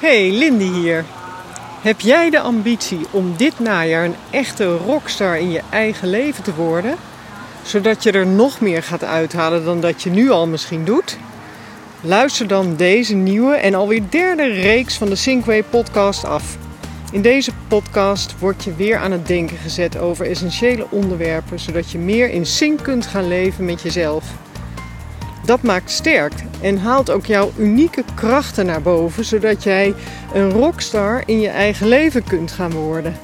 Hey, 0.00 0.30
Lindy 0.30 0.72
hier. 0.72 1.04
Heb 1.82 2.00
jij 2.00 2.30
de 2.30 2.40
ambitie 2.40 3.00
om 3.10 3.36
dit 3.36 3.58
najaar 3.58 4.04
een 4.04 4.14
echte 4.30 4.76
rockstar 4.76 5.38
in 5.38 5.50
je 5.50 5.60
eigen 5.70 6.08
leven 6.08 6.44
te 6.44 6.54
worden? 6.54 6.94
Zodat 7.62 8.02
je 8.02 8.12
er 8.12 8.26
nog 8.26 8.60
meer 8.60 8.82
gaat 8.82 9.04
uithalen 9.04 9.64
dan 9.64 9.80
dat 9.80 10.02
je 10.02 10.10
nu 10.10 10.30
al 10.30 10.46
misschien 10.46 10.84
doet? 10.84 11.18
Luister 12.00 12.46
dan 12.46 12.76
deze 12.76 13.14
nieuwe 13.14 13.54
en 13.54 13.74
alweer 13.74 14.02
derde 14.10 14.46
reeks 14.46 14.96
van 14.96 15.08
de 15.08 15.16
Sinkway 15.16 15.62
podcast 15.62 16.24
af. 16.24 16.56
In 17.12 17.22
deze 17.22 17.50
podcast 17.68 18.38
word 18.38 18.64
je 18.64 18.74
weer 18.74 18.96
aan 18.96 19.12
het 19.12 19.26
denken 19.26 19.56
gezet 19.56 19.98
over 19.98 20.30
essentiële 20.30 20.86
onderwerpen, 20.90 21.60
zodat 21.60 21.90
je 21.90 21.98
meer 21.98 22.30
in 22.30 22.46
sync 22.46 22.82
kunt 22.82 23.06
gaan 23.06 23.28
leven 23.28 23.64
met 23.64 23.82
jezelf. 23.82 24.24
Dat 25.46 25.62
maakt 25.62 25.90
sterk 25.90 26.32
en 26.60 26.78
haalt 26.78 27.10
ook 27.10 27.26
jouw 27.26 27.52
unieke 27.58 28.04
krachten 28.14 28.66
naar 28.66 28.82
boven, 28.82 29.24
zodat 29.24 29.62
jij 29.62 29.94
een 30.34 30.50
rockstar 30.50 31.22
in 31.26 31.40
je 31.40 31.48
eigen 31.48 31.88
leven 31.88 32.24
kunt 32.24 32.52
gaan 32.52 32.70
worden. 32.72 33.14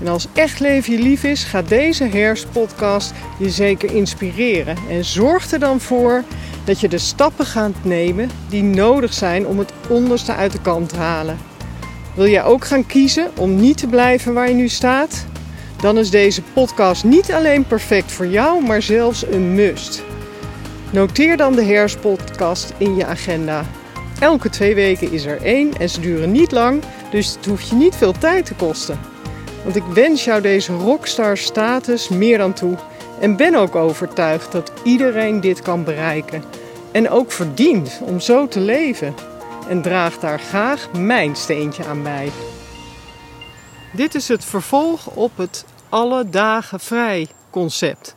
En 0.00 0.08
als 0.08 0.26
echt 0.32 0.60
leven 0.60 0.92
je 0.92 1.02
lief 1.02 1.24
is, 1.24 1.44
gaat 1.44 1.68
deze 1.68 2.04
herfstpodcast 2.04 3.12
je 3.38 3.50
zeker 3.50 3.94
inspireren. 3.94 4.76
En 4.90 5.04
zorg 5.04 5.52
er 5.52 5.58
dan 5.58 5.80
voor 5.80 6.22
dat 6.64 6.80
je 6.80 6.88
de 6.88 6.98
stappen 6.98 7.46
gaat 7.46 7.74
nemen 7.82 8.30
die 8.48 8.62
nodig 8.62 9.12
zijn 9.12 9.46
om 9.46 9.58
het 9.58 9.72
onderste 9.88 10.34
uit 10.34 10.52
de 10.52 10.60
kant 10.60 10.88
te 10.88 10.96
halen. 10.96 11.38
Wil 12.14 12.28
jij 12.28 12.44
ook 12.44 12.64
gaan 12.64 12.86
kiezen 12.86 13.30
om 13.36 13.56
niet 13.56 13.78
te 13.78 13.86
blijven 13.86 14.34
waar 14.34 14.48
je 14.48 14.54
nu 14.54 14.68
staat? 14.68 15.26
Dan 15.80 15.98
is 15.98 16.10
deze 16.10 16.42
podcast 16.42 17.04
niet 17.04 17.32
alleen 17.32 17.66
perfect 17.66 18.12
voor 18.12 18.26
jou, 18.26 18.64
maar 18.64 18.82
zelfs 18.82 19.26
een 19.26 19.54
must. 19.54 20.02
Noteer 20.94 21.36
dan 21.36 21.54
de 21.54 21.62
herfstpodcast 21.62 22.72
in 22.78 22.96
je 22.96 23.06
agenda. 23.06 23.64
Elke 24.20 24.50
twee 24.50 24.74
weken 24.74 25.12
is 25.12 25.24
er 25.24 25.42
één 25.42 25.72
en 25.72 25.88
ze 25.90 26.00
duren 26.00 26.32
niet 26.32 26.52
lang, 26.52 26.82
dus 27.10 27.34
het 27.34 27.46
hoeft 27.46 27.68
je 27.68 27.74
niet 27.74 27.94
veel 27.94 28.12
tijd 28.12 28.46
te 28.46 28.54
kosten. 28.54 29.00
Want 29.62 29.76
ik 29.76 29.82
wens 29.82 30.24
jou 30.24 30.40
deze 30.40 30.72
rockstar 30.72 31.36
status 31.36 32.08
meer 32.08 32.38
dan 32.38 32.52
toe 32.52 32.76
en 33.20 33.36
ben 33.36 33.54
ook 33.54 33.74
overtuigd 33.74 34.52
dat 34.52 34.72
iedereen 34.84 35.40
dit 35.40 35.62
kan 35.62 35.84
bereiken 35.84 36.44
en 36.92 37.10
ook 37.10 37.32
verdient 37.32 38.00
om 38.04 38.20
zo 38.20 38.48
te 38.48 38.60
leven. 38.60 39.14
En 39.68 39.82
draag 39.82 40.18
daar 40.18 40.40
graag 40.40 40.92
mijn 40.92 41.36
steentje 41.36 41.84
aan 41.84 42.02
bij. 42.02 42.30
Dit 43.92 44.14
is 44.14 44.28
het 44.28 44.44
vervolg 44.44 45.06
op 45.06 45.36
het 45.36 45.64
alle 45.88 46.28
dagen 46.28 46.80
vrij 46.80 47.28
concept. 47.50 48.16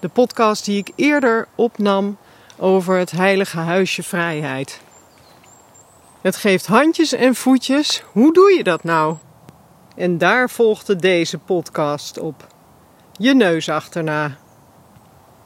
De 0.00 0.08
podcast 0.08 0.64
die 0.64 0.78
ik 0.78 0.92
eerder 0.96 1.48
opnam 1.54 2.16
over 2.58 2.98
het 2.98 3.10
heilige 3.10 3.58
huisje 3.58 4.02
vrijheid. 4.02 4.80
Het 6.20 6.36
geeft 6.36 6.66
handjes 6.66 7.12
en 7.12 7.34
voetjes. 7.34 8.02
Hoe 8.12 8.32
doe 8.32 8.52
je 8.52 8.64
dat 8.64 8.84
nou? 8.84 9.16
En 9.96 10.18
daar 10.18 10.50
volgde 10.50 10.96
deze 10.96 11.38
podcast 11.38 12.18
op. 12.18 12.46
Je 13.12 13.34
neus 13.34 13.68
achterna. 13.68 14.36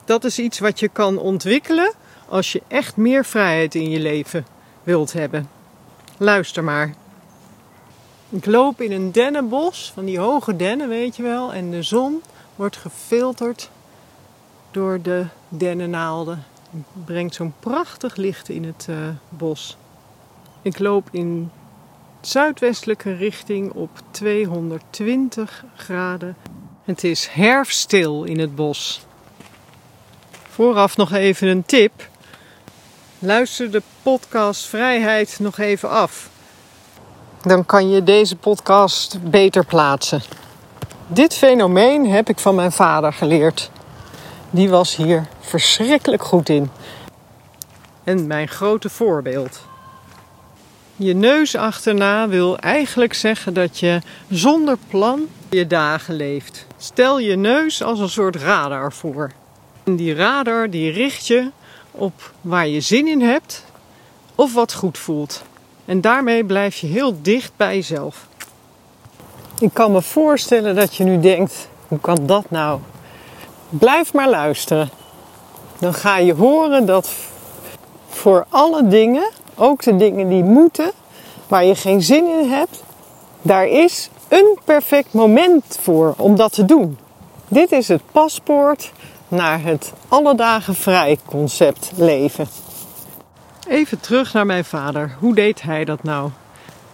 Dat 0.05 0.23
is 0.23 0.39
iets 0.39 0.59
wat 0.59 0.79
je 0.79 0.87
kan 0.87 1.17
ontwikkelen 1.17 1.93
als 2.29 2.51
je 2.51 2.61
echt 2.67 2.97
meer 2.97 3.25
vrijheid 3.25 3.75
in 3.75 3.89
je 3.89 3.99
leven 3.99 4.45
wilt 4.83 5.13
hebben. 5.13 5.49
Luister 6.17 6.63
maar. 6.63 6.93
Ik 8.29 8.45
loop 8.45 8.81
in 8.81 8.91
een 8.91 9.11
dennenbos, 9.11 9.91
van 9.93 10.05
die 10.05 10.19
hoge 10.19 10.55
dennen, 10.55 10.89
weet 10.89 11.15
je 11.15 11.23
wel, 11.23 11.53
en 11.53 11.71
de 11.71 11.83
zon 11.83 12.21
wordt 12.55 12.77
gefilterd 12.77 13.69
door 14.75 15.01
de 15.01 15.25
dennennaalden. 15.49 16.43
Het 16.69 17.05
brengt 17.05 17.35
zo'n 17.35 17.53
prachtig 17.59 18.15
licht 18.15 18.49
in 18.49 18.63
het 18.63 18.87
uh, 18.89 18.97
bos. 19.29 19.77
Ik 20.61 20.79
loop 20.79 21.07
in 21.11 21.51
zuidwestelijke 22.21 23.13
richting 23.13 23.71
op 23.71 23.89
220 24.11 25.63
graden. 25.75 26.35
Het 26.83 27.03
is 27.03 27.27
herfststil 27.27 28.23
in 28.23 28.39
het 28.39 28.55
bos. 28.55 29.05
Vooraf 30.49 30.97
nog 30.97 31.11
even 31.11 31.47
een 31.47 31.65
tip. 31.65 32.09
Luister 33.19 33.71
de 33.71 33.81
podcast 34.03 34.65
Vrijheid 34.65 35.37
nog 35.39 35.57
even 35.57 35.89
af. 35.89 36.29
Dan 37.41 37.65
kan 37.65 37.89
je 37.89 38.03
deze 38.03 38.35
podcast 38.35 39.29
beter 39.29 39.65
plaatsen. 39.65 40.21
Dit 41.07 41.33
fenomeen 41.33 42.09
heb 42.09 42.29
ik 42.29 42.39
van 42.39 42.55
mijn 42.55 42.71
vader 42.71 43.13
geleerd. 43.13 43.71
Die 44.55 44.69
was 44.69 44.95
hier 44.95 45.27
verschrikkelijk 45.39 46.23
goed 46.23 46.49
in. 46.49 46.69
En 48.03 48.27
mijn 48.27 48.47
grote 48.47 48.89
voorbeeld. 48.89 49.61
Je 50.95 51.13
neus 51.13 51.55
achterna 51.55 52.27
wil 52.27 52.57
eigenlijk 52.57 53.13
zeggen 53.13 53.53
dat 53.53 53.79
je 53.79 54.01
zonder 54.29 54.77
plan 54.89 55.27
je 55.49 55.67
dagen 55.67 56.15
leeft. 56.15 56.65
Stel 56.77 57.19
je 57.19 57.35
neus 57.35 57.83
als 57.83 57.99
een 57.99 58.09
soort 58.09 58.35
radar 58.35 58.93
voor. 58.93 59.31
En 59.83 59.95
die 59.95 60.13
radar 60.13 60.69
die 60.69 60.91
richt 60.91 61.27
je 61.27 61.51
op 61.91 62.31
waar 62.41 62.67
je 62.67 62.81
zin 62.81 63.07
in 63.07 63.21
hebt 63.21 63.65
of 64.35 64.53
wat 64.53 64.73
goed 64.73 64.97
voelt. 64.97 65.43
En 65.85 66.01
daarmee 66.01 66.43
blijf 66.45 66.75
je 66.75 66.87
heel 66.87 67.21
dicht 67.21 67.51
bij 67.55 67.75
jezelf. 67.75 68.27
Ik 69.59 69.73
kan 69.73 69.91
me 69.91 70.01
voorstellen 70.01 70.75
dat 70.75 70.95
je 70.95 71.03
nu 71.03 71.19
denkt: 71.19 71.69
hoe 71.87 71.99
kan 71.99 72.25
dat 72.25 72.49
nou? 72.49 72.79
Blijf 73.69 74.13
maar 74.13 74.29
luisteren. 74.29 74.89
Dan 75.79 75.93
ga 75.93 76.17
je 76.17 76.33
horen 76.33 76.85
dat 76.85 77.11
voor 78.09 78.45
alle 78.49 78.87
dingen, 78.87 79.29
ook 79.55 79.83
de 79.83 79.95
dingen 79.95 80.29
die 80.29 80.43
moeten, 80.43 80.91
waar 81.47 81.65
je 81.65 81.75
geen 81.75 82.01
zin 82.01 82.25
in 82.25 82.49
hebt, 82.49 82.83
daar 83.41 83.67
is 83.67 84.09
een 84.27 84.59
perfect 84.63 85.13
moment 85.13 85.77
voor 85.81 86.13
om 86.17 86.35
dat 86.35 86.51
te 86.51 86.65
doen. 86.65 86.97
Dit 87.47 87.71
is 87.71 87.87
het 87.87 88.01
paspoort 88.11 88.91
naar 89.27 89.61
het 89.61 89.93
alle 90.07 90.35
dagen 90.35 90.75
vrij 90.75 91.17
concept 91.25 91.91
leven. 91.95 92.47
Even 93.67 93.99
terug 93.99 94.33
naar 94.33 94.45
mijn 94.45 94.65
vader. 94.65 95.15
Hoe 95.19 95.35
deed 95.35 95.61
hij 95.61 95.85
dat 95.85 96.03
nou? 96.03 96.29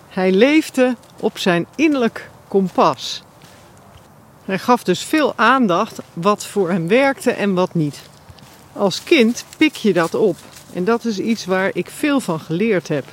Hij 0.09 0.31
leefde 0.31 0.95
op 1.19 1.37
zijn 1.37 1.67
innerlijk 1.75 2.29
kompas. 2.47 3.23
Hij 4.51 4.59
gaf 4.59 4.83
dus 4.83 5.03
veel 5.03 5.33
aandacht 5.35 5.99
wat 6.13 6.45
voor 6.45 6.69
hem 6.69 6.87
werkte 6.87 7.31
en 7.31 7.53
wat 7.53 7.73
niet. 7.73 8.01
Als 8.73 9.03
kind 9.03 9.45
pik 9.57 9.75
je 9.75 9.93
dat 9.93 10.15
op 10.15 10.35
en 10.73 10.83
dat 10.83 11.05
is 11.05 11.19
iets 11.19 11.45
waar 11.45 11.69
ik 11.73 11.89
veel 11.89 12.19
van 12.19 12.39
geleerd 12.39 12.87
heb. 12.87 13.05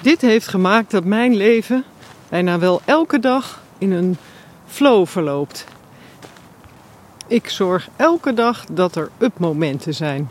Dit 0.00 0.20
heeft 0.20 0.48
gemaakt 0.48 0.90
dat 0.90 1.04
mijn 1.04 1.36
leven 1.36 1.84
bijna 2.28 2.58
wel 2.58 2.80
elke 2.84 3.18
dag 3.18 3.62
in 3.78 3.92
een 3.92 4.16
flow 4.66 5.06
verloopt. 5.06 5.64
Ik 7.26 7.48
zorg 7.48 7.88
elke 7.96 8.34
dag 8.34 8.64
dat 8.70 8.96
er 8.96 9.10
up-momenten 9.18 9.94
zijn. 9.94 10.30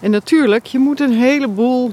En 0.00 0.10
natuurlijk, 0.10 0.66
je 0.66 0.78
moet 0.78 1.00
een 1.00 1.18
heleboel 1.18 1.92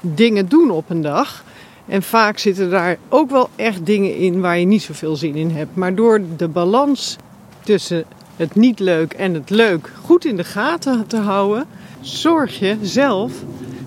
dingen 0.00 0.48
doen 0.48 0.70
op 0.70 0.90
een 0.90 1.02
dag. 1.02 1.44
En 1.92 2.02
vaak 2.02 2.38
zitten 2.38 2.70
daar 2.70 2.96
ook 3.08 3.30
wel 3.30 3.48
echt 3.56 3.86
dingen 3.86 4.16
in 4.16 4.40
waar 4.40 4.58
je 4.58 4.66
niet 4.66 4.82
zoveel 4.82 5.16
zin 5.16 5.34
in 5.34 5.50
hebt. 5.50 5.76
Maar 5.76 5.94
door 5.94 6.20
de 6.36 6.48
balans 6.48 7.16
tussen 7.64 8.04
het 8.36 8.54
niet 8.54 8.78
leuk 8.78 9.12
en 9.12 9.34
het 9.34 9.50
leuk 9.50 9.90
goed 10.04 10.24
in 10.24 10.36
de 10.36 10.44
gaten 10.44 11.06
te 11.06 11.16
houden, 11.16 11.66
zorg 12.00 12.58
je 12.58 12.76
zelf 12.82 13.32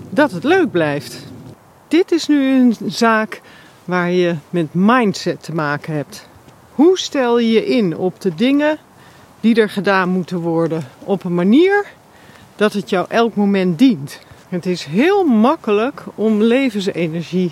dat 0.09 0.31
het 0.31 0.43
leuk 0.43 0.71
blijft. 0.71 1.25
Dit 1.87 2.11
is 2.11 2.27
nu 2.27 2.59
een 2.59 2.75
zaak 2.87 3.41
waar 3.85 4.11
je 4.11 4.35
met 4.49 4.67
mindset 4.71 5.43
te 5.43 5.53
maken 5.53 5.93
hebt. 5.93 6.27
Hoe 6.71 6.97
stel 6.97 7.39
je 7.39 7.51
je 7.51 7.65
in 7.65 7.97
op 7.97 8.21
de 8.21 8.35
dingen 8.35 8.77
die 9.39 9.55
er 9.55 9.69
gedaan 9.69 10.09
moeten 10.09 10.39
worden 10.39 10.87
op 11.03 11.23
een 11.23 11.35
manier 11.35 11.85
dat 12.55 12.73
het 12.73 12.89
jou 12.89 13.05
elk 13.09 13.35
moment 13.35 13.79
dient? 13.79 14.19
Het 14.55 14.65
is 14.65 14.83
heel 14.83 15.23
makkelijk 15.23 16.03
om 16.15 16.41
levensenergie 16.41 17.51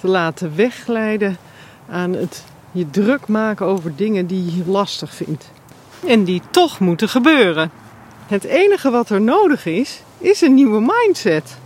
te 0.00 0.08
laten 0.08 0.56
wegglijden 0.56 1.36
aan 1.88 2.12
het 2.12 2.44
je 2.72 2.90
druk 2.90 3.26
maken 3.28 3.66
over 3.66 3.96
dingen 3.96 4.26
die 4.26 4.56
je 4.56 4.70
lastig 4.70 5.14
vindt. 5.14 5.50
En 6.06 6.24
die 6.24 6.42
toch 6.50 6.80
moeten 6.80 7.08
gebeuren. 7.08 7.70
Het 8.26 8.44
enige 8.44 8.90
wat 8.90 9.10
er 9.10 9.20
nodig 9.20 9.66
is, 9.66 10.00
is 10.18 10.40
een 10.40 10.54
nieuwe 10.54 10.80
mindset. 10.80 11.56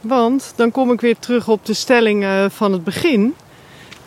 Want 0.00 0.52
dan 0.56 0.70
kom 0.70 0.92
ik 0.92 1.00
weer 1.00 1.18
terug 1.18 1.48
op 1.48 1.66
de 1.66 1.74
stelling 1.74 2.48
van 2.48 2.72
het 2.72 2.84
begin. 2.84 3.34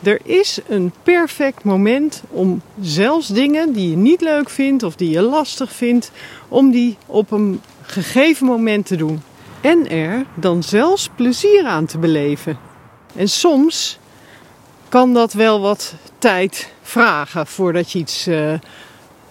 Er 0.02 0.20
is 0.22 0.58
een 0.68 0.92
perfect 1.02 1.64
moment 1.64 2.22
om 2.30 2.62
zelfs 2.80 3.28
dingen 3.28 3.72
die 3.72 3.90
je 3.90 3.96
niet 3.96 4.20
leuk 4.20 4.50
vindt 4.50 4.82
of 4.82 4.96
die 4.96 5.10
je 5.10 5.22
lastig 5.22 5.72
vindt, 5.72 6.10
om 6.48 6.70
die 6.70 6.96
op 7.06 7.30
een 7.30 7.60
gegeven 7.82 8.46
moment 8.46 8.86
te 8.86 8.96
doen. 8.96 9.22
En 9.60 9.90
er 9.90 10.24
dan 10.34 10.62
zelfs 10.62 11.08
plezier 11.14 11.66
aan 11.66 11.86
te 11.86 11.98
beleven. 11.98 12.58
En 13.16 13.28
soms 13.28 13.98
kan 14.88 15.14
dat 15.14 15.32
wel 15.32 15.60
wat 15.60 15.94
tijd 16.18 16.72
vragen 16.82 17.46
voordat 17.46 17.92
je 17.92 17.98
iets, 17.98 18.28
uh, 18.28 18.54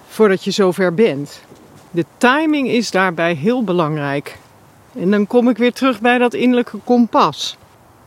voordat 0.08 0.44
je 0.44 0.52
zover 0.52 0.94
bent. 0.94 1.42
De 1.92 2.06
timing 2.18 2.68
is 2.68 2.92
daarbij 2.92 3.34
heel 3.34 3.64
belangrijk. 3.64 4.38
En 5.00 5.12
dan 5.12 5.28
kom 5.28 5.50
ik 5.50 5.58
weer 5.58 5.74
terug 5.74 6.02
bij 6.02 6.18
dat 6.18 6.34
innerlijke 6.34 6.78
kompas. 6.84 7.58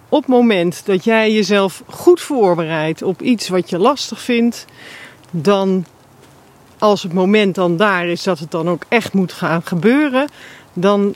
op 0.08 0.20
het 0.20 0.30
moment 0.30 0.86
dat 0.86 1.04
jij 1.04 1.32
jezelf 1.32 1.82
goed 1.86 2.20
voorbereidt 2.20 3.02
op 3.02 3.22
iets 3.22 3.48
wat 3.48 3.70
je 3.70 3.78
lastig 3.78 4.20
vindt, 4.20 4.64
dan 5.30 5.84
als 6.78 7.02
het 7.02 7.12
moment 7.12 7.54
dan 7.54 7.76
daar 7.76 8.06
is 8.06 8.22
dat 8.22 8.38
het 8.38 8.50
dan 8.50 8.68
ook 8.68 8.82
echt 8.88 9.12
moet 9.12 9.32
gaan 9.32 9.62
gebeuren, 9.64 10.28
dan 10.72 11.14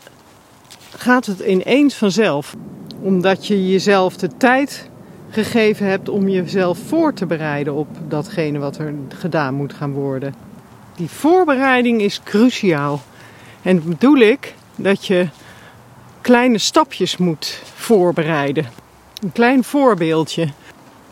gaat 0.98 1.26
het 1.26 1.40
ineens 1.40 1.94
vanzelf. 1.94 2.54
Omdat 3.00 3.46
je 3.46 3.69
jezelf 3.69 4.16
de 4.16 4.31
tijd 4.37 4.90
gegeven 5.31 5.87
hebt 5.87 6.08
om 6.08 6.28
jezelf 6.28 6.78
voor 6.78 7.12
te 7.12 7.26
bereiden 7.26 7.75
op 7.75 7.88
datgene 8.08 8.58
wat 8.58 8.78
er 8.78 8.94
gedaan 9.08 9.54
moet 9.54 9.72
gaan 9.72 9.93
worden. 9.93 10.34
Die 10.96 11.10
voorbereiding 11.10 12.00
is 12.00 12.22
cruciaal. 12.22 13.02
En 13.62 13.82
bedoel 13.88 14.16
ik 14.16 14.54
dat 14.76 15.06
je 15.06 15.28
kleine 16.20 16.58
stapjes 16.58 17.16
moet 17.16 17.60
voorbereiden. 17.75 18.66
Een 19.22 19.32
klein 19.32 19.64
voorbeeldje. 19.64 20.49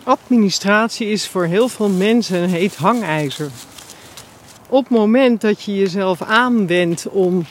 Administratie 0.02 1.06
is 1.06 1.28
voor 1.28 1.44
heel 1.44 1.68
veel 1.68 1.88
mensen 1.88 2.42
een 2.42 2.48
heet 2.48 2.76
hangijzer. 2.76 3.50
Op 4.68 4.82
het 4.82 4.98
moment 4.98 5.40
dat 5.40 5.62
je 5.62 5.74
jezelf 5.74 6.22
aanwendt 6.22 7.08
om 7.08 7.44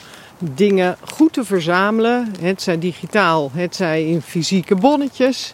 dingen 0.51 0.97
goed 1.11 1.33
te 1.33 1.43
verzamelen, 1.43 2.33
het 2.39 2.61
zij 2.61 2.79
digitaal, 2.79 3.51
het 3.53 3.75
zij 3.75 4.05
in 4.05 4.21
fysieke 4.21 4.75
bonnetjes, 4.75 5.53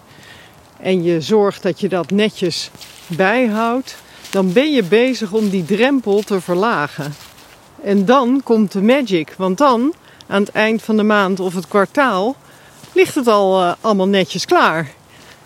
en 0.80 1.04
je 1.04 1.22
zorgt 1.22 1.64
dat 1.64 1.80
je 1.80 1.90
dat 1.90 2.12
netjes 2.12 2.72
bijhoudt, 3.08 3.98
dan 4.30 4.54
ben 4.54 4.72
je 4.72 4.84
bezig 4.84 5.32
om 5.32 5.50
die 5.50 5.66
drempel 5.66 6.22
te 6.22 6.42
verlagen. 6.42 7.14
En 7.84 8.06
dan 8.06 8.42
komt 8.44 8.72
de 8.72 8.82
magic, 8.82 9.34
want 9.38 9.58
dan, 9.58 9.94
aan 10.28 10.42
het 10.42 10.52
eind 10.52 10.82
van 10.82 10.98
de 10.98 11.04
maand 11.04 11.40
of 11.40 11.54
het 11.54 11.68
kwartaal, 11.68 12.36
ligt 12.92 13.16
het 13.16 13.28
al 13.28 13.62
uh, 13.62 13.74
allemaal 13.82 14.08
netjes 14.08 14.46
klaar. 14.46 14.92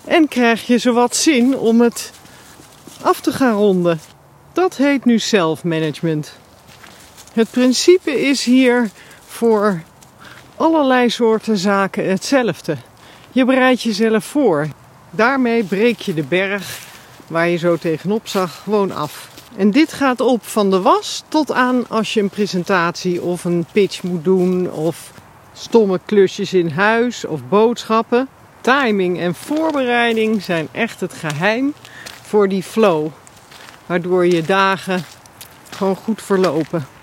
En 0.04 0.28
krijg 0.28 0.66
je 0.66 0.78
zowat 0.78 1.16
zin 1.16 1.56
om 1.56 1.80
het 1.80 2.12
af 3.00 3.20
te 3.20 3.32
gaan 3.32 3.54
ronden. 3.54 4.00
Dat 4.52 4.76
heet 4.76 5.04
nu 5.04 5.18
zelfmanagement. 5.18 6.32
Het 7.32 7.50
principe 7.50 8.20
is 8.20 8.44
hier 8.44 8.90
voor 9.34 9.82
allerlei 10.56 11.10
soorten 11.10 11.56
zaken 11.56 12.08
hetzelfde. 12.08 12.76
Je 13.32 13.44
bereidt 13.44 13.82
jezelf 13.82 14.24
voor. 14.24 14.68
Daarmee 15.10 15.64
breek 15.64 15.98
je 15.98 16.14
de 16.14 16.22
berg 16.22 16.78
waar 17.26 17.48
je 17.48 17.56
zo 17.56 17.76
tegenop 17.76 18.28
zag 18.28 18.62
gewoon 18.62 18.92
af. 18.92 19.28
En 19.56 19.70
dit 19.70 19.92
gaat 19.92 20.20
op 20.20 20.46
van 20.46 20.70
de 20.70 20.80
was 20.80 21.24
tot 21.28 21.52
aan 21.52 21.88
als 21.88 22.14
je 22.14 22.20
een 22.20 22.28
presentatie 22.28 23.22
of 23.22 23.44
een 23.44 23.66
pitch 23.72 24.02
moet 24.02 24.24
doen 24.24 24.70
of 24.70 25.12
stomme 25.52 26.00
klusjes 26.04 26.52
in 26.52 26.70
huis 26.70 27.24
of 27.24 27.40
boodschappen. 27.48 28.28
Timing 28.60 29.18
en 29.20 29.34
voorbereiding 29.34 30.42
zijn 30.42 30.68
echt 30.72 31.00
het 31.00 31.12
geheim 31.12 31.74
voor 32.22 32.48
die 32.48 32.62
flow, 32.62 33.06
waardoor 33.86 34.26
je 34.26 34.42
dagen 34.42 35.04
gewoon 35.70 35.96
goed 35.96 36.22
verlopen. 36.22 36.93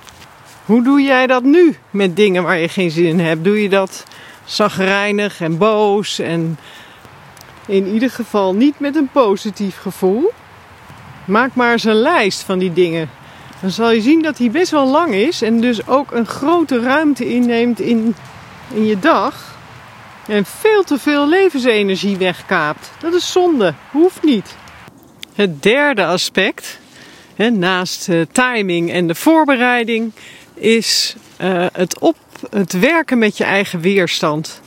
Hoe 0.65 0.83
doe 0.83 1.01
jij 1.01 1.27
dat 1.27 1.43
nu 1.43 1.75
met 1.89 2.15
dingen 2.15 2.43
waar 2.43 2.57
je 2.57 2.69
geen 2.69 2.91
zin 2.91 3.05
in 3.05 3.19
hebt? 3.19 3.43
Doe 3.43 3.61
je 3.61 3.69
dat 3.69 4.05
zagrijnig 4.45 5.41
en 5.41 5.57
boos 5.57 6.19
en 6.19 6.57
in 7.65 7.87
ieder 7.87 8.09
geval 8.09 8.55
niet 8.55 8.79
met 8.79 8.95
een 8.95 9.09
positief 9.11 9.77
gevoel? 9.77 10.31
Maak 11.25 11.55
maar 11.55 11.71
eens 11.71 11.83
een 11.83 12.01
lijst 12.01 12.41
van 12.41 12.59
die 12.59 12.73
dingen. 12.73 13.09
Dan 13.61 13.69
zal 13.69 13.91
je 13.91 14.01
zien 14.01 14.21
dat 14.21 14.37
die 14.37 14.49
best 14.49 14.71
wel 14.71 14.87
lang 14.87 15.13
is 15.13 15.41
en 15.41 15.61
dus 15.61 15.87
ook 15.87 16.11
een 16.11 16.25
grote 16.25 16.79
ruimte 16.79 17.29
inneemt 17.33 17.79
in, 17.79 18.15
in 18.73 18.85
je 18.85 18.99
dag. 18.99 19.55
En 20.27 20.45
veel 20.45 20.83
te 20.83 20.99
veel 20.99 21.29
levensenergie 21.29 22.17
wegkaapt. 22.17 22.91
Dat 22.99 23.13
is 23.13 23.31
zonde, 23.31 23.73
hoeft 23.91 24.23
niet. 24.23 24.55
Het 25.35 25.63
derde 25.63 26.05
aspect, 26.05 26.79
hè, 27.35 27.49
naast 27.49 28.07
uh, 28.07 28.21
timing 28.31 28.91
en 28.91 29.07
de 29.07 29.15
voorbereiding, 29.15 30.11
is 30.61 31.15
uh, 31.41 31.65
het, 31.73 31.99
op, 31.99 32.15
het 32.49 32.79
werken 32.79 33.17
met 33.17 33.37
je 33.37 33.43
eigen 33.43 33.81
weerstand. 33.81 34.61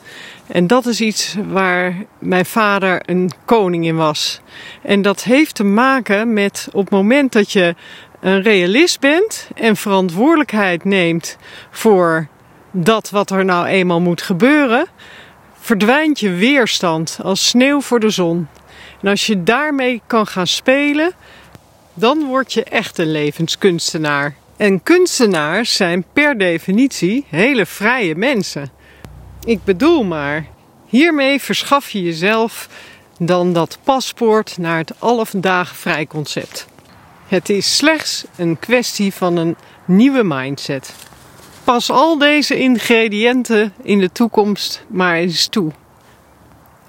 En 0.47 0.67
dat 0.67 0.87
is 0.87 1.01
iets 1.01 1.37
waar 1.49 2.05
mijn 2.19 2.47
vader 2.47 3.03
een 3.07 3.31
koning 3.45 3.87
in 3.87 3.97
was. 3.97 4.41
En 4.83 5.03
dat 5.03 5.23
heeft 5.23 5.55
te 5.55 5.65
maken 5.65 6.33
met 6.33 6.69
op 6.73 6.81
het 6.81 6.91
moment 6.91 7.33
dat 7.33 7.53
je 7.53 7.75
een 8.21 8.43
realist 8.43 9.01
bent 9.01 9.49
en 9.55 9.77
verantwoordelijkheid 9.77 10.85
neemt 10.85 11.37
voor 11.71 12.29
dat 12.71 13.11
wat 13.11 13.31
er 13.31 13.45
nou 13.45 13.67
eenmaal 13.67 14.01
moet 14.01 14.23
gebeuren, 14.23 14.87
verdwijnt 15.59 16.21
je 16.21 16.31
weerstand 16.31 17.19
als 17.23 17.49
sneeuw 17.49 17.81
voor 17.81 18.01
de 18.01 18.11
zon. 18.11 18.49
En 19.03 19.09
als 19.09 19.27
je 19.27 19.43
daarmee 19.43 20.03
kan 20.07 20.27
gaan 20.27 20.47
spelen, 20.47 21.13
dan 21.95 22.25
word 22.25 22.53
je 22.53 22.65
echt 22.65 22.99
een 22.99 23.11
levenskunstenaar. 23.11 24.35
En 24.57 24.83
kunstenaars 24.83 25.77
zijn 25.77 26.05
per 26.13 26.39
definitie 26.39 27.25
hele 27.29 27.67
vrije 27.67 28.15
mensen. 28.15 28.71
Ik 29.45 29.65
bedoel 29.65 30.05
maar, 30.05 30.47
hiermee 30.87 31.41
verschaf 31.41 31.91
je 31.91 32.03
jezelf 32.03 32.69
dan 33.19 33.53
dat 33.53 33.79
paspoort 33.83 34.59
naar 34.59 34.79
het 34.79 34.93
alle 34.99 35.27
dagen 35.37 35.77
vrij 35.77 36.07
concept. 36.07 36.67
Het 37.29 37.49
is 37.49 37.77
slechts 37.77 38.25
een 38.37 38.59
kwestie 38.59 39.15
van 39.15 39.37
een 39.37 39.57
nieuwe 39.85 40.23
mindset. 40.23 40.95
Pas 41.65 41.91
al 41.91 42.19
deze 42.19 42.59
ingrediënten 42.59 43.73
in 43.83 43.99
de 43.99 44.13
toekomst 44.13 44.85
maar 44.89 45.15
eens 45.15 45.47
toe. 45.47 45.73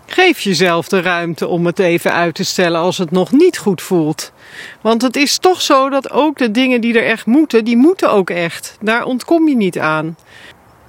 Geef 0.05 0.39
jezelf 0.39 0.87
de 0.87 1.01
ruimte 1.01 1.47
om 1.47 1.65
het 1.65 1.79
even 1.79 2.13
uit 2.13 2.35
te 2.35 2.43
stellen 2.43 2.79
als 2.79 2.97
het 2.97 3.11
nog 3.11 3.31
niet 3.31 3.57
goed 3.57 3.81
voelt. 3.81 4.31
Want 4.81 5.01
het 5.01 5.15
is 5.15 5.37
toch 5.37 5.61
zo 5.61 5.89
dat 5.89 6.11
ook 6.11 6.37
de 6.37 6.51
dingen 6.51 6.81
die 6.81 6.97
er 6.99 7.05
echt 7.05 7.25
moeten, 7.25 7.65
die 7.65 7.77
moeten 7.77 8.11
ook 8.11 8.29
echt. 8.29 8.77
Daar 8.81 9.03
ontkom 9.03 9.47
je 9.47 9.55
niet 9.55 9.79
aan. 9.79 10.15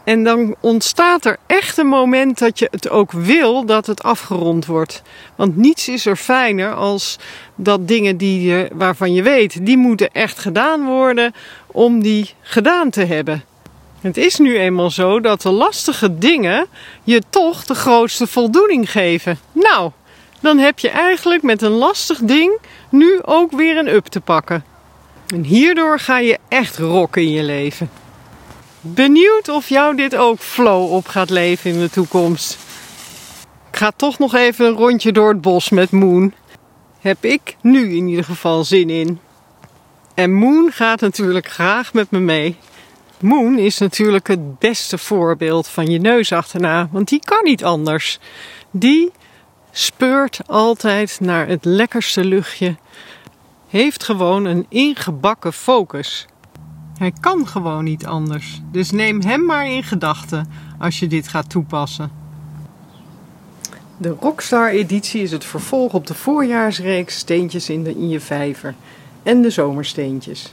En 0.05 0.25
dan 0.25 0.55
ontstaat 0.61 1.25
er 1.25 1.37
echt 1.47 1.79
een 1.79 1.87
moment 1.87 2.39
dat 2.39 2.59
je 2.59 2.69
het 2.71 2.89
ook 2.89 3.13
wil 3.13 3.65
dat 3.65 3.87
het 3.87 4.03
afgerond 4.03 4.67
wordt. 4.67 5.03
Want 5.37 5.57
niets 5.57 5.89
is 5.89 6.07
er 6.07 6.17
fijner 6.17 6.75
als 6.75 7.19
dat 7.55 7.89
dingen 7.89 8.17
die 8.17 8.43
je, 8.43 8.69
waarvan 8.73 9.13
je 9.13 9.23
weet, 9.23 9.67
die 9.67 9.77
moeten 9.77 10.11
echt 10.13 10.39
gedaan 10.39 10.85
worden 10.85 11.35
om 11.67 12.03
die 12.03 12.31
gedaan 12.41 12.91
te 12.91 13.05
hebben. 13.05 13.45
Het 14.00 14.16
is 14.16 14.38
nu 14.38 14.58
eenmaal 14.58 14.90
zo 14.90 15.20
dat 15.20 15.43
de 15.43 15.50
lastige 15.50 16.19
dingen 16.19 16.66
je 17.04 17.22
toch 17.31 17.64
de 17.64 17.75
grootste 17.75 18.26
voldoening 18.26 18.90
geven. 18.90 19.38
Nou, 19.52 19.90
dan 20.40 20.58
heb 20.58 20.78
je 20.78 20.88
eigenlijk 20.88 21.43
met 21.43 21.62
een 21.62 21.70
lastig 21.70 22.19
ding 22.19 22.58
nu 22.91 23.19
ook 23.22 23.53
weer 23.53 23.76
een 23.76 23.88
up 23.88 24.06
te 24.06 24.20
pakken. 24.20 24.65
En 25.26 25.44
hierdoor 25.44 25.98
ga 25.98 26.19
je 26.19 26.38
echt 26.48 26.79
rocken 26.79 27.22
in 27.22 27.31
je 27.31 27.43
leven. 27.43 27.91
Benieuwd 28.81 29.48
of 29.48 29.69
jou 29.69 29.96
dit 29.96 30.17
ook 30.17 30.38
flow 30.38 30.93
op 30.93 31.06
gaat 31.06 31.31
leven 31.31 31.70
in 31.70 31.81
de 31.81 31.91
toekomst. 31.91 32.58
Ik 33.70 33.76
ga 33.76 33.93
toch 33.96 34.19
nog 34.19 34.34
even 34.34 34.67
een 34.67 34.76
rondje 34.76 35.12
door 35.12 35.29
het 35.29 35.41
bos 35.41 35.70
met 35.70 35.91
Moon. 35.91 36.32
Heb 37.00 37.24
ik 37.24 37.56
nu 37.60 37.96
in 37.96 38.08
ieder 38.08 38.24
geval 38.24 38.65
zin 38.65 38.91
in. 38.91 39.20
En 40.15 40.32
Moon 40.32 40.72
gaat 40.72 41.00
natuurlijk 41.00 41.48
graag 41.48 41.93
met 41.93 42.10
me 42.10 42.19
mee. 42.19 42.56
Moon 43.20 43.58
is 43.58 43.79
natuurlijk 43.79 44.27
het 44.27 44.58
beste 44.58 44.99
voorbeeld 44.99 45.69
van 45.69 45.87
je 45.87 45.99
neus 45.99 46.32
achterna, 46.32 46.89
want 46.91 47.08
die 47.08 47.20
kan 47.25 47.44
niet 47.44 47.65
anders. 47.65 48.19
Die 48.70 49.13
speurt 49.70 50.41
altijd 50.46 51.20
naar 51.20 51.49
het 51.49 51.65
lekkerste 51.65 52.25
luchtje, 52.25 52.77
heeft 53.69 54.05
gewoon 54.05 54.44
een 54.44 54.67
ingebakken 54.69 55.53
focus. 55.53 56.27
Hij 56.99 57.13
kan 57.20 57.46
gewoon 57.46 57.85
niet 57.85 58.06
anders. 58.06 58.61
Dus 58.73 58.91
neem 58.91 59.23
hem 59.23 59.44
maar 59.44 59.70
in 59.70 59.82
gedachten 59.82 60.51
als 60.79 60.99
je 60.99 61.06
dit 61.06 61.29
gaat 61.29 61.51
toepassen. 61.51 62.11
De 63.96 64.17
Rockstar 64.20 64.70
editie 64.70 65.23
is 65.23 65.31
het 65.31 65.44
vervolg 65.44 65.93
op 65.93 66.06
de 66.06 66.15
voorjaarsreeks 66.15 67.17
Steentjes 67.17 67.70
in, 67.70 67.82
de, 67.82 67.91
in 67.91 68.08
je 68.08 68.20
vijver 68.20 68.75
en 69.23 69.43
de 69.43 69.51
zomersteentjes. 69.51 70.53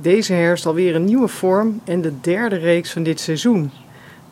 Deze 0.00 0.32
herfst 0.32 0.66
alweer 0.66 0.94
een 0.94 1.04
nieuwe 1.04 1.28
vorm 1.28 1.80
en 1.84 2.00
de 2.00 2.20
derde 2.20 2.56
reeks 2.56 2.92
van 2.92 3.02
dit 3.02 3.20
seizoen. 3.20 3.70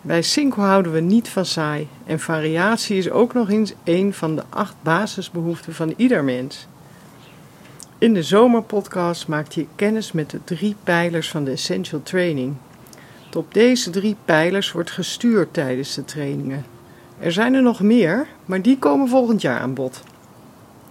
Bij 0.00 0.23
Cinco 0.23 0.62
houden 0.62 0.92
we 0.92 1.00
niet 1.00 1.28
van 1.28 1.46
saai 1.46 1.88
en 2.04 2.20
variatie 2.20 2.96
is 2.96 3.11
ook 3.11 3.35
nog 3.35 3.50
eens 3.50 3.73
een 3.85 4.14
van 4.14 4.37
de 4.37 4.42
acht 4.49 4.75
basisbehoeften 4.80 5.75
van 5.75 5.94
ieder 5.96 6.25
mens. 6.25 6.66
In 7.99 8.14
de 8.14 8.23
zomerpodcast 8.23 9.28
maakt 9.28 9.54
je 9.54 9.66
kennis 9.76 10.12
met 10.12 10.30
de 10.30 10.38
drie 10.44 10.76
pijlers 10.85 11.30
van 11.30 11.44
de 11.44 11.50
Essential 11.50 12.02
Training. 12.02 12.54
Op 13.35 13.54
deze 13.54 13.90
drie 13.90 14.16
pijlers 14.25 14.73
wordt 14.73 14.90
gestuurd 14.90 15.54
tijdens 15.54 15.94
de 15.94 16.04
trainingen. 16.04 16.64
Er 17.18 17.32
zijn 17.32 17.54
er 17.54 17.62
nog 17.62 17.80
meer, 17.80 18.26
maar 18.44 18.62
die 18.62 18.78
komen 18.78 19.08
volgend 19.08 19.40
jaar 19.40 19.61
aan 19.61 19.75
bod. 19.75 20.02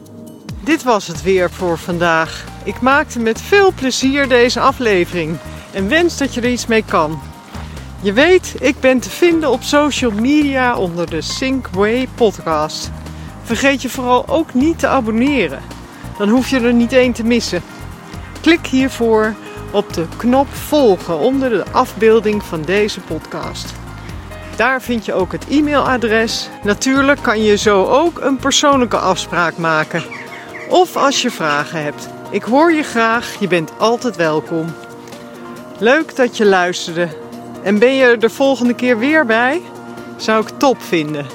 Dit 0.65 0.83
was 0.83 1.07
het 1.07 1.23
weer 1.23 1.51
voor 1.51 1.79
vandaag. 1.79 2.45
Ik 2.65 2.81
maakte 2.81 3.19
met 3.19 3.41
veel 3.41 3.73
plezier 3.73 4.29
deze 4.29 4.61
aflevering 4.61 5.37
en 5.73 5.89
wens 5.89 6.19
dat 6.19 6.35
je 6.35 6.41
er 6.41 6.51
iets 6.51 6.67
mee 6.67 6.85
kan. 6.85 7.21
Je 8.03 8.13
weet, 8.13 8.55
ik 8.61 8.81
ben 8.81 9.01
te 9.01 9.11
vinden 9.11 9.51
op 9.51 9.63
social 9.63 10.11
media 10.11 10.79
onder 10.79 11.11
de 11.11 11.21
Sync 11.21 11.69
podcast. 12.15 12.91
Vergeet 13.43 13.83
je 13.83 13.89
vooral 13.89 14.29
ook 14.29 14.55
niet 14.55 14.79
te 14.79 14.87
abonneren. 14.87 15.63
Dan 16.19 16.29
hoef 16.29 16.49
je 16.49 16.61
er 16.61 16.75
niet 16.75 16.93
één 16.93 17.13
te 17.13 17.25
missen. 17.25 17.63
Klik 18.41 18.67
hiervoor 18.67 19.35
op 19.71 19.93
de 19.93 20.07
knop 20.17 20.49
volgen 20.49 21.19
onder 21.19 21.51
de 21.51 21.65
afbeelding 21.73 22.43
van 22.43 22.63
deze 22.63 23.01
podcast. 23.01 23.75
Daar 24.57 24.83
vind 24.83 25.05
je 25.05 25.13
ook 25.13 25.33
het 25.33 25.47
e-mailadres. 25.49 26.49
Natuurlijk 26.63 27.23
kan 27.23 27.43
je 27.43 27.57
zo 27.57 27.85
ook 27.85 28.21
een 28.21 28.37
persoonlijke 28.37 28.99
afspraak 28.99 29.57
maken. 29.57 30.03
Of 30.69 30.97
als 30.97 31.23
je 31.23 31.31
vragen 31.31 31.83
hebt. 31.83 32.09
Ik 32.31 32.43
hoor 32.43 32.73
je 32.73 32.83
graag, 32.83 33.37
je 33.41 33.49
bent 33.49 33.73
altijd 33.79 34.17
welkom. 34.17 34.75
Leuk 35.79 36.17
dat 36.17 36.37
je 36.37 36.45
luisterde. 36.45 37.09
En 37.63 37.79
ben 37.79 37.95
je 37.95 38.05
er 38.05 38.19
de 38.19 38.31
volgende 38.31 38.75
keer 38.75 38.99
weer 38.99 39.27
bij? 39.27 39.63
Zou 40.17 40.43
ik 40.43 40.59
top 40.59 40.83
vinden. 40.83 41.27